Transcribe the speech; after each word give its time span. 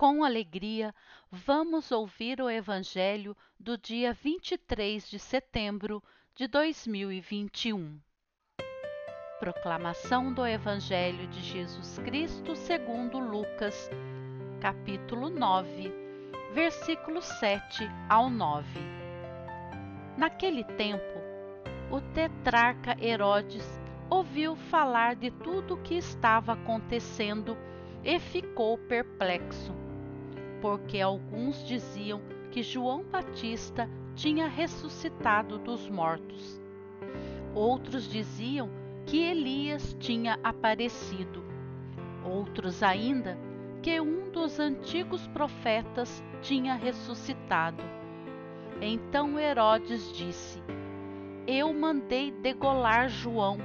com 0.00 0.24
alegria, 0.24 0.94
vamos 1.30 1.92
ouvir 1.92 2.40
o 2.40 2.48
Evangelho 2.48 3.36
do 3.58 3.76
dia 3.76 4.14
23 4.14 5.06
de 5.06 5.18
setembro 5.18 6.02
de 6.34 6.48
2021. 6.48 8.00
Proclamação 9.38 10.32
do 10.32 10.46
Evangelho 10.46 11.28
de 11.28 11.42
Jesus 11.42 11.98
Cristo 11.98 12.56
segundo 12.56 13.18
Lucas, 13.18 13.90
capítulo 14.58 15.28
9, 15.28 15.92
versículos 16.54 17.26
7 17.38 17.86
ao 18.08 18.30
9. 18.30 18.66
Naquele 20.16 20.64
tempo, 20.64 21.20
o 21.90 22.00
tetrarca 22.14 22.96
Herodes 22.98 23.78
ouviu 24.08 24.56
falar 24.56 25.14
de 25.14 25.30
tudo 25.30 25.74
o 25.74 25.82
que 25.82 25.96
estava 25.96 26.54
acontecendo 26.54 27.54
e 28.02 28.18
ficou 28.18 28.78
perplexo 28.78 29.89
porque 30.60 31.00
alguns 31.00 31.66
diziam 31.66 32.20
que 32.50 32.62
João 32.62 33.02
Batista 33.04 33.88
tinha 34.14 34.48
ressuscitado 34.48 35.58
dos 35.58 35.88
mortos. 35.88 36.60
Outros 37.54 38.08
diziam 38.08 38.70
que 39.06 39.18
Elias 39.18 39.96
tinha 39.98 40.38
aparecido. 40.42 41.42
Outros 42.24 42.82
ainda 42.82 43.38
que 43.82 44.00
um 44.00 44.30
dos 44.30 44.60
antigos 44.60 45.26
profetas 45.28 46.22
tinha 46.42 46.74
ressuscitado. 46.74 47.82
Então 48.80 49.38
Herodes 49.38 50.12
disse: 50.12 50.62
Eu 51.46 51.72
mandei 51.72 52.30
degolar 52.30 53.08
João. 53.08 53.58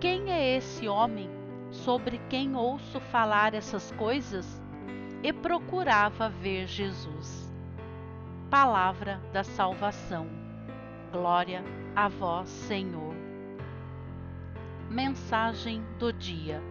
Quem 0.00 0.32
é 0.32 0.56
esse 0.56 0.88
homem 0.88 1.28
sobre 1.70 2.18
quem 2.30 2.54
ouço 2.56 3.00
falar 3.00 3.54
essas 3.54 3.90
coisas? 3.92 4.62
E 5.22 5.32
procurava 5.32 6.28
ver 6.28 6.66
Jesus. 6.66 7.52
Palavra 8.50 9.20
da 9.32 9.42
salvação. 9.42 10.26
Glória 11.12 11.64
a 11.94 12.08
vós, 12.08 12.48
Senhor. 12.48 13.14
Mensagem 14.90 15.82
do 15.98 16.12
dia. 16.12 16.62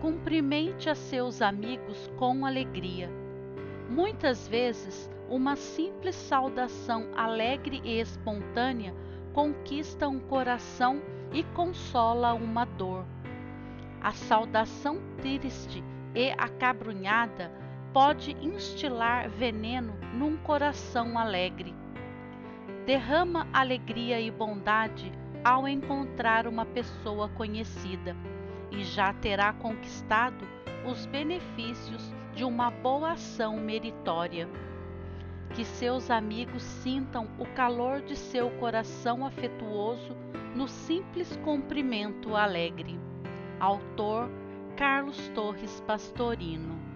Cumprimente 0.00 0.88
a 0.88 0.94
seus 0.94 1.42
amigos 1.42 2.10
com 2.16 2.46
alegria. 2.46 3.10
Muitas 3.88 4.48
vezes, 4.48 5.10
uma 5.28 5.56
simples 5.56 6.14
saudação 6.14 7.08
alegre 7.14 7.80
e 7.84 8.00
espontânea 8.00 8.94
conquista 9.32 10.08
um 10.08 10.20
coração 10.20 11.02
e 11.32 11.42
consola 11.42 12.34
uma 12.34 12.64
dor. 12.64 13.04
A 14.02 14.10
saudação 14.10 15.00
triste 15.18 15.80
e 16.12 16.32
acabrunhada 16.36 17.52
pode 17.92 18.32
instilar 18.44 19.30
veneno 19.30 19.94
num 20.12 20.36
coração 20.38 21.16
alegre. 21.16 21.72
Derrama 22.84 23.46
alegria 23.52 24.20
e 24.20 24.28
bondade 24.28 25.12
ao 25.44 25.68
encontrar 25.68 26.48
uma 26.48 26.66
pessoa 26.66 27.28
conhecida 27.28 28.16
e 28.72 28.82
já 28.82 29.12
terá 29.12 29.52
conquistado 29.52 30.48
os 30.84 31.06
benefícios 31.06 32.12
de 32.34 32.42
uma 32.42 32.72
boa 32.72 33.12
ação 33.12 33.56
meritória. 33.60 34.48
Que 35.54 35.64
seus 35.64 36.10
amigos 36.10 36.64
sintam 36.64 37.28
o 37.38 37.46
calor 37.54 38.00
de 38.00 38.16
seu 38.16 38.50
coração 38.58 39.24
afetuoso 39.24 40.16
no 40.56 40.66
simples 40.66 41.36
cumprimento 41.44 42.34
alegre. 42.34 43.11
Autor 43.62 44.32
Carlos 44.74 45.30
Torres 45.30 45.80
Pastorino 45.86 46.91